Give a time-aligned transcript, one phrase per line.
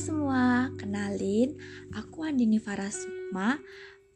[0.00, 1.60] semua, kenalin
[1.92, 3.60] aku Andini Farasukma.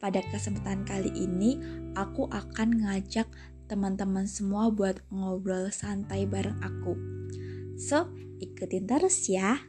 [0.01, 1.61] Pada kesempatan kali ini
[1.93, 3.29] aku akan ngajak
[3.69, 6.97] teman-teman semua buat ngobrol santai bareng aku.
[7.77, 8.09] So,
[8.41, 9.61] ikutin terus ya.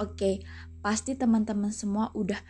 [0.00, 0.40] Oke,
[0.80, 2.40] pasti teman-teman semua udah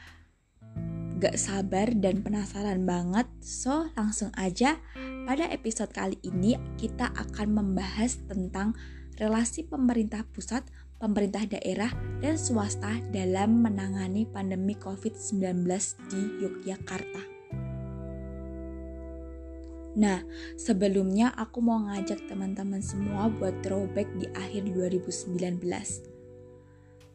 [1.18, 3.26] gak sabar dan penasaran banget.
[3.42, 4.78] So, langsung aja
[5.26, 8.78] pada episode kali ini kita akan membahas tentang
[9.18, 10.66] relasi pemerintah pusat,
[10.98, 15.66] pemerintah daerah, dan swasta dalam menangani pandemi COVID-19
[16.10, 17.22] di Yogyakarta.
[19.94, 20.26] Nah,
[20.58, 25.62] sebelumnya aku mau ngajak teman-teman semua buat throwback di akhir 2019.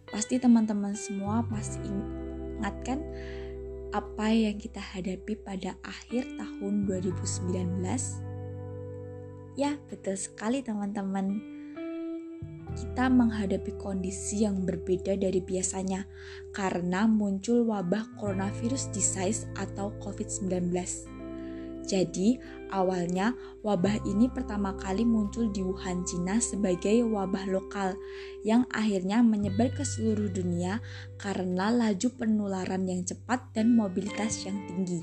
[0.08, 3.04] Pasti teman-teman semua masih ingat kan
[3.92, 7.84] apa yang kita hadapi pada akhir tahun 2019?
[9.60, 11.59] Ya, betul sekali teman-teman
[12.78, 16.06] kita menghadapi kondisi yang berbeda dari biasanya
[16.54, 20.74] karena muncul wabah coronavirus disease atau COVID-19.
[21.90, 22.38] Jadi,
[22.70, 23.34] awalnya
[23.66, 27.98] wabah ini pertama kali muncul di Wuhan, Cina sebagai wabah lokal
[28.46, 30.86] yang akhirnya menyebar ke seluruh dunia
[31.18, 35.02] karena laju penularan yang cepat dan mobilitas yang tinggi.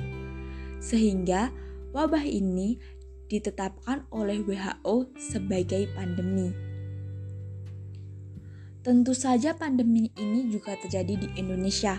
[0.79, 1.51] Sehingga
[1.91, 2.79] wabah ini
[3.27, 6.66] ditetapkan oleh WHO sebagai pandemi.
[8.87, 11.99] Tentu saja pandemi ini juga terjadi di Indonesia.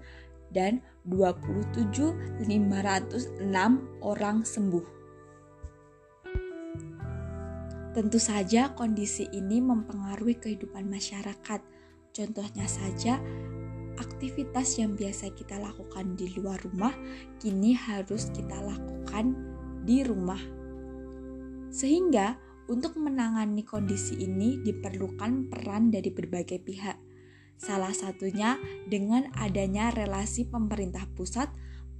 [0.55, 0.79] dan
[1.11, 3.51] 27.506
[3.99, 5.03] orang sembuh.
[7.91, 11.70] Tentu saja kondisi ini mempengaruhi kehidupan masyarakat
[12.11, 13.23] Contohnya saja,
[13.95, 16.91] aktivitas yang biasa kita lakukan di luar rumah
[17.39, 19.35] kini harus kita lakukan
[19.87, 20.39] di rumah.
[21.71, 22.35] Sehingga
[22.67, 26.99] untuk menangani kondisi ini diperlukan peran dari berbagai pihak.
[27.55, 28.57] Salah satunya
[28.89, 31.51] dengan adanya relasi pemerintah pusat,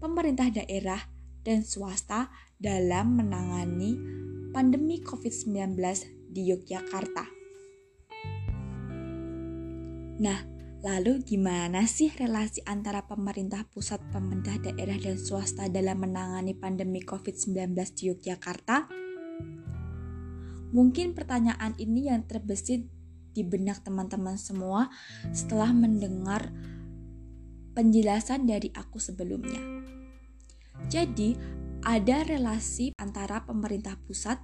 [0.01, 0.99] pemerintah daerah,
[1.41, 2.29] dan swasta
[2.61, 3.97] dalam menangani
[4.53, 5.77] pandemi COVID-19
[6.29, 7.40] di Yogyakarta.
[10.21, 10.37] Nah,
[10.85, 17.73] lalu gimana sih relasi antara pemerintah pusat, pemerintah daerah, dan swasta dalam menangani pandemi COVID-19
[17.97, 18.85] di Yogyakarta?
[20.77, 22.85] Mungkin pertanyaan ini yang terbesit
[23.33, 24.93] di benak teman-teman semua
[25.33, 26.53] setelah mendengar
[27.73, 29.57] penjelasan dari aku sebelumnya.
[30.85, 31.33] Jadi,
[31.81, 34.37] ada relasi antara pemerintah pusat,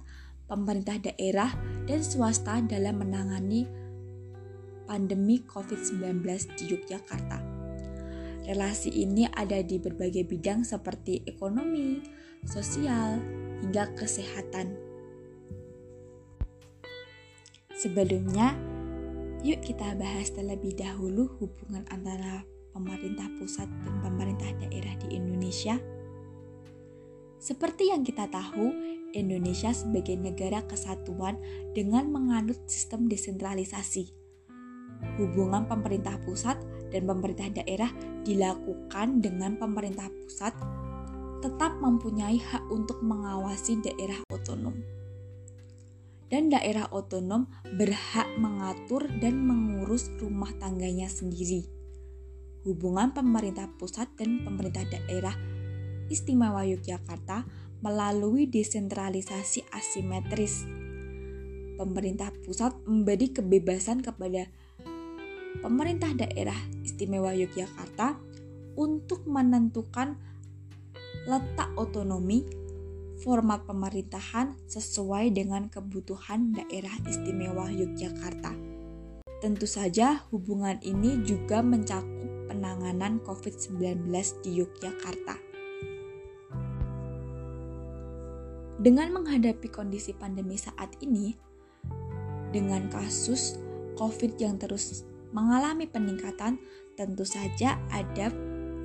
[0.50, 1.54] pemerintah daerah,
[1.86, 3.87] dan swasta dalam menangani
[4.88, 6.24] pandemi COVID-19
[6.56, 7.38] di Yogyakarta.
[8.48, 12.00] Relasi ini ada di berbagai bidang seperti ekonomi,
[12.48, 13.20] sosial,
[13.60, 14.72] hingga kesehatan.
[17.76, 18.56] Sebelumnya,
[19.44, 25.76] yuk kita bahas terlebih dahulu hubungan antara pemerintah pusat dan pemerintah daerah di Indonesia.
[27.38, 28.72] Seperti yang kita tahu,
[29.14, 31.38] Indonesia sebagai negara kesatuan
[31.76, 34.17] dengan menganut sistem desentralisasi
[35.18, 36.58] hubungan pemerintah pusat
[36.88, 37.90] dan pemerintah daerah
[38.24, 40.54] dilakukan dengan pemerintah pusat
[41.38, 44.74] tetap mempunyai hak untuk mengawasi daerah otonom.
[46.28, 51.64] Dan daerah otonom berhak mengatur dan mengurus rumah tangganya sendiri.
[52.68, 55.32] Hubungan pemerintah pusat dan pemerintah daerah
[56.12, 57.48] istimewa Yogyakarta
[57.80, 60.66] melalui desentralisasi asimetris.
[61.78, 64.50] Pemerintah pusat memberi kebebasan kepada
[65.58, 66.56] pemerintah daerah
[66.86, 68.18] istimewa Yogyakarta
[68.78, 70.14] untuk menentukan
[71.26, 72.46] letak otonomi
[73.18, 78.54] format pemerintahan sesuai dengan kebutuhan daerah istimewa Yogyakarta.
[79.38, 84.10] Tentu saja hubungan ini juga mencakup penanganan COVID-19
[84.42, 85.36] di Yogyakarta.
[88.78, 91.34] Dengan menghadapi kondisi pandemi saat ini,
[92.54, 93.58] dengan kasus
[93.98, 95.02] COVID yang terus
[95.32, 96.58] mengalami peningkatan,
[96.96, 98.32] tentu saja ada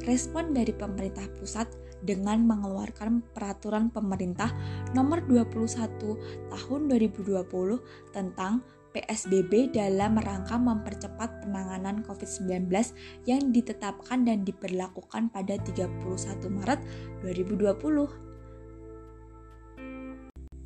[0.04, 1.68] respon dari pemerintah pusat
[2.04, 4.52] dengan mengeluarkan peraturan pemerintah
[4.92, 7.40] nomor 21 tahun 2020
[8.12, 8.60] tentang
[8.94, 12.70] PSBB dalam rangka mempercepat penanganan COVID-19
[13.26, 15.98] yang ditetapkan dan diberlakukan pada 31
[16.54, 16.80] Maret
[17.26, 18.24] 2020.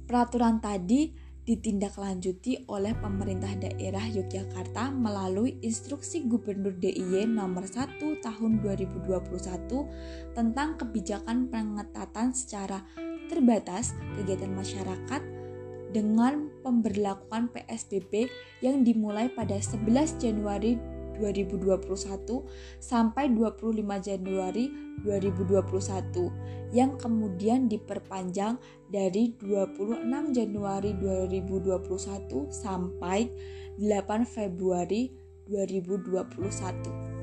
[0.07, 10.35] Peraturan tadi ditindaklanjuti oleh pemerintah daerah Yogyakarta melalui instruksi Gubernur DIY nomor 1 tahun 2021
[10.35, 12.83] tentang kebijakan pengetatan secara
[13.31, 15.21] terbatas kegiatan masyarakat
[15.95, 18.27] dengan pemberlakuan PSBB
[18.59, 21.81] yang dimulai pada 11 Januari 2021
[22.79, 24.71] sampai 25 Januari
[25.01, 28.57] 2021 yang kemudian diperpanjang
[28.89, 33.29] dari 26 Januari 2021 sampai
[33.77, 35.13] 8 Februari
[35.45, 37.17] 2021.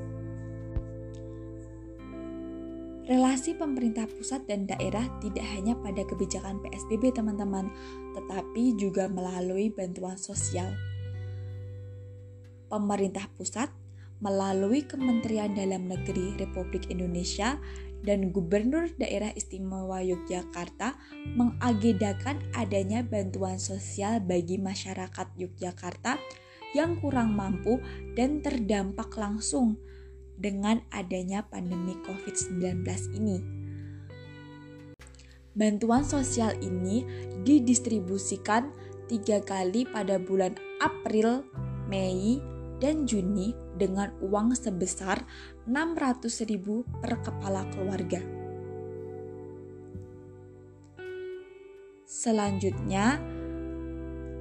[3.05, 7.69] Relasi pemerintah pusat dan daerah tidak hanya pada kebijakan PSBB, teman-teman,
[8.17, 10.73] tetapi juga melalui bantuan sosial.
[12.65, 13.69] Pemerintah pusat
[14.23, 17.59] melalui Kementerian Dalam Negeri Republik Indonesia
[18.05, 20.95] dan Gubernur Daerah Istimewa Yogyakarta
[21.33, 26.21] mengagendakan adanya bantuan sosial bagi masyarakat Yogyakarta
[26.77, 27.81] yang kurang mampu
[28.13, 29.79] dan terdampak langsung
[30.35, 32.83] dengan adanya pandemi COVID-19
[33.15, 33.39] ini.
[35.55, 37.07] Bantuan sosial ini
[37.47, 38.75] didistribusikan
[39.07, 41.47] tiga kali pada bulan April,
[41.87, 42.43] Mei,
[42.79, 45.23] dan Juni dengan uang sebesar
[45.67, 46.55] 600.000
[47.01, 48.19] per kepala keluarga.
[52.05, 53.17] Selanjutnya,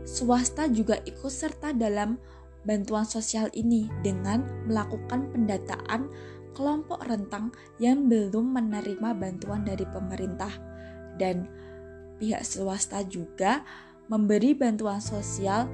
[0.04, 2.20] swasta juga ikut serta dalam
[2.64, 6.08] bantuan sosial ini dengan melakukan pendataan
[6.54, 7.50] kelompok rentang
[7.82, 10.54] yang belum menerima bantuan dari pemerintah
[11.18, 11.50] dan
[12.16, 13.66] pihak swasta juga
[14.06, 15.66] memberi bantuan sosial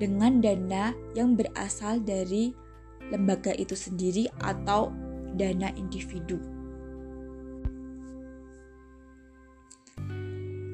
[0.00, 2.56] dengan dana yang berasal dari
[3.12, 4.88] lembaga itu sendiri atau
[5.36, 6.40] dana individu.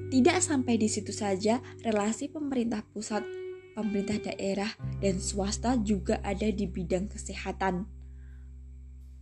[0.07, 3.27] Tidak sampai di situ saja, relasi pemerintah pusat
[3.77, 4.73] pemerintah daerah,
[5.05, 7.85] dan swasta juga ada di bidang kesehatan.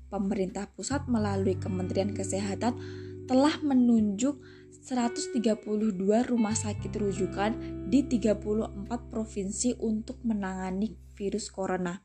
[0.06, 2.78] Pemerintah pusat melalui Kementerian Kesehatan
[3.26, 4.38] telah menunjuk
[4.82, 5.94] 132
[6.26, 7.54] rumah sakit rujukan
[7.86, 12.02] di 34 provinsi untuk menangani virus corona.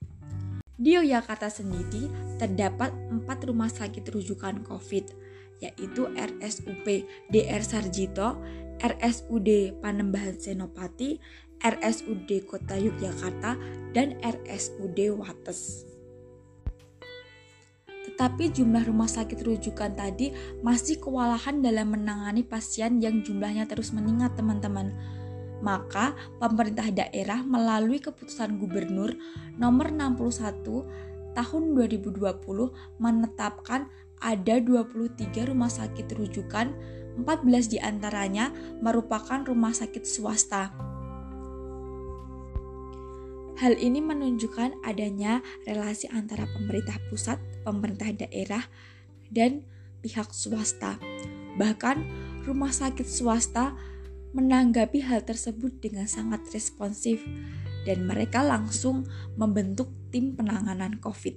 [0.80, 2.08] Di Yogyakarta sendiri
[2.40, 5.06] terdapat 4 rumah sakit rujukan COVID,
[5.60, 6.88] yaitu RSUP
[7.28, 8.40] DR Sarjito,
[8.80, 11.20] RSUD Panembahan Senopati,
[11.60, 13.60] RSUD Kota Yogyakarta,
[13.92, 15.84] dan RSUD Wates.
[18.20, 24.36] Tetapi jumlah rumah sakit rujukan tadi masih kewalahan dalam menangani pasien yang jumlahnya terus meningkat,
[24.36, 24.92] teman-teman.
[25.64, 29.16] Maka pemerintah daerah melalui keputusan gubernur
[29.56, 32.20] nomor 61 tahun 2020
[33.00, 33.88] menetapkan
[34.20, 35.16] ada 23
[35.48, 36.76] rumah sakit rujukan,
[37.24, 38.52] 14 di antaranya
[38.84, 40.89] merupakan rumah sakit swasta.
[43.60, 48.64] Hal ini menunjukkan adanya relasi antara pemerintah pusat, pemerintah daerah,
[49.28, 49.68] dan
[50.00, 50.96] pihak swasta.
[51.60, 51.98] Bahkan,
[52.48, 53.76] rumah sakit swasta
[54.32, 57.20] menanggapi hal tersebut dengan sangat responsif,
[57.84, 59.04] dan mereka langsung
[59.36, 61.36] membentuk tim penanganan COVID.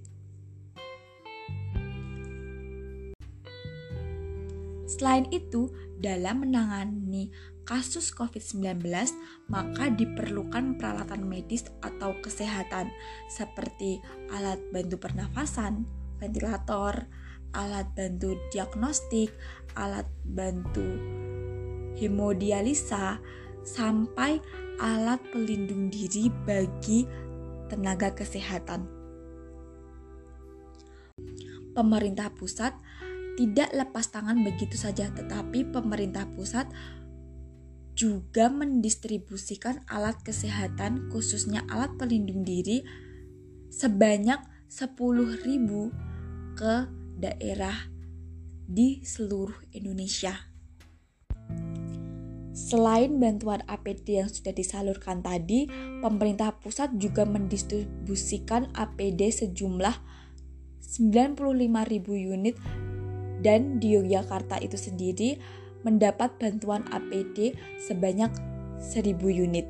[4.86, 8.82] Selain itu, dalam menangani kasus COVID-19,
[9.46, 12.90] maka diperlukan peralatan medis atau kesehatan
[13.30, 14.02] seperti
[14.34, 15.86] alat bantu pernafasan,
[16.18, 17.06] ventilator,
[17.54, 19.30] alat bantu diagnostik,
[19.78, 20.84] alat bantu
[21.96, 23.20] hemodialisa,
[23.62, 24.42] sampai
[24.82, 27.06] alat pelindung diri bagi
[27.70, 28.84] tenaga kesehatan.
[31.72, 32.76] Pemerintah pusat
[33.32, 36.68] tidak lepas tangan begitu saja, tetapi pemerintah pusat
[37.92, 42.84] juga mendistribusikan alat kesehatan khususnya alat pelindung diri
[43.68, 45.44] sebanyak 10.000
[46.56, 46.74] ke
[47.20, 47.76] daerah
[48.64, 50.32] di seluruh Indonesia.
[52.52, 55.68] Selain bantuan APD yang sudah disalurkan tadi,
[56.04, 59.96] pemerintah pusat juga mendistribusikan APD sejumlah
[60.80, 62.56] 95.000 unit
[63.40, 65.40] dan di Yogyakarta itu sendiri
[65.82, 68.30] mendapat bantuan APD sebanyak
[68.80, 69.66] 1000 unit.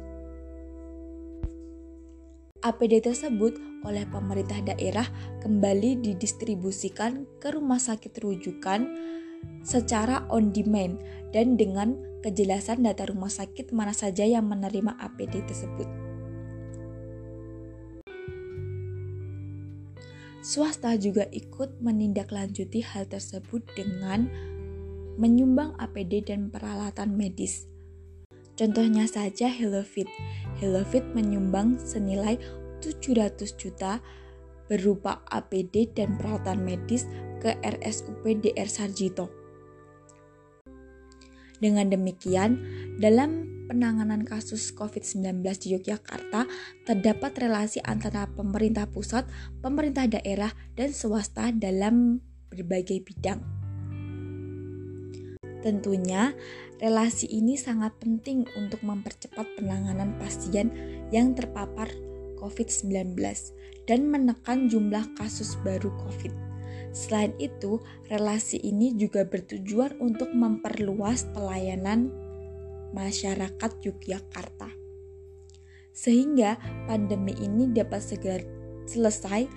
[2.62, 5.10] APD tersebut oleh pemerintah daerah
[5.42, 8.86] kembali didistribusikan ke rumah sakit rujukan
[9.66, 11.02] secara on demand
[11.34, 15.90] dan dengan kejelasan data rumah sakit mana saja yang menerima APD tersebut.
[20.42, 24.26] Swasta juga ikut menindaklanjuti hal tersebut dengan
[25.16, 27.68] menyumbang APD dan peralatan medis.
[28.52, 30.06] Contohnya saja HelloFit.
[30.60, 32.36] HelloFit menyumbang senilai
[32.84, 33.98] 700 juta
[34.68, 37.08] berupa APD dan peralatan medis
[37.42, 39.28] ke RSUP DR Sarjito.
[41.62, 42.58] Dengan demikian,
[42.98, 46.50] dalam penanganan kasus COVID-19 di Yogyakarta,
[46.84, 49.30] terdapat relasi antara pemerintah pusat,
[49.62, 52.18] pemerintah daerah, dan swasta dalam
[52.50, 53.61] berbagai bidang.
[55.62, 56.34] Tentunya,
[56.82, 60.74] relasi ini sangat penting untuk mempercepat penanganan pasien
[61.14, 61.86] yang terpapar
[62.42, 63.14] COVID-19
[63.86, 66.34] dan menekan jumlah kasus baru COVID.
[66.92, 72.12] Selain itu, relasi ini juga bertujuan untuk memperluas pelayanan
[72.92, 74.68] masyarakat Yogyakarta.
[75.94, 78.44] Sehingga pandemi ini dapat segera
[78.84, 79.48] selesai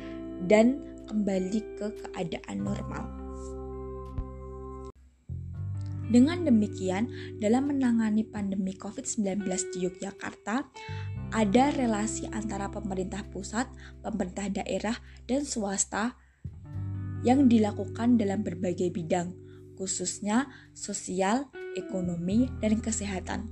[0.48, 3.15] dan kembali ke keadaan normal.
[6.16, 7.12] Dengan demikian,
[7.44, 10.64] dalam menangani pandemi COVID-19 di Yogyakarta,
[11.36, 13.68] ada relasi antara pemerintah pusat,
[14.00, 14.96] pemerintah daerah,
[15.28, 16.16] dan swasta
[17.28, 19.36] yang dilakukan dalam berbagai bidang,
[19.76, 23.52] khususnya sosial, ekonomi, dan kesehatan.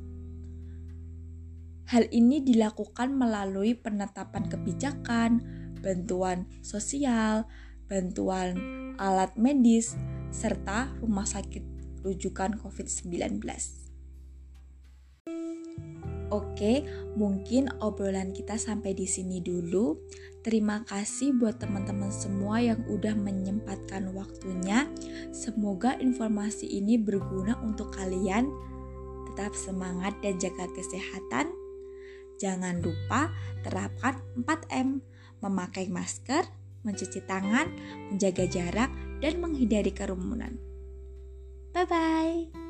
[1.92, 5.44] Hal ini dilakukan melalui penetapan kebijakan,
[5.84, 7.44] bantuan sosial,
[7.92, 8.56] bantuan
[8.96, 10.00] alat medis,
[10.32, 11.73] serta rumah sakit
[12.04, 13.40] rujukan COVID-19.
[16.34, 16.82] Oke,
[17.14, 20.02] mungkin obrolan kita sampai di sini dulu.
[20.42, 24.90] Terima kasih buat teman-teman semua yang udah menyempatkan waktunya.
[25.30, 28.50] Semoga informasi ini berguna untuk kalian.
[29.30, 31.54] Tetap semangat dan jaga kesehatan.
[32.42, 33.30] Jangan lupa
[33.62, 35.06] terapkan 4M,
[35.38, 36.50] memakai masker,
[36.82, 37.70] mencuci tangan,
[38.10, 38.90] menjaga jarak,
[39.22, 40.73] dan menghindari kerumunan.
[41.74, 42.63] 拜拜。